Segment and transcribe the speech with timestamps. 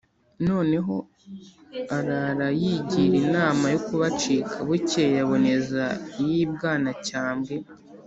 [0.47, 0.95] noneho
[1.97, 5.83] arara yigira inama yo kubacika; bukeye aboneza
[6.21, 7.55] iy'i Bwanacyambwe